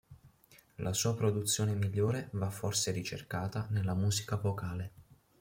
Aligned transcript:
La 0.77 0.93
sua 0.93 1.15
produzione 1.15 1.75
migliore 1.75 2.29
va 2.31 2.49
forse 2.49 2.89
ricercata 2.89 3.67
nella 3.69 3.93
musica 3.93 4.35
vocale. 4.35 4.91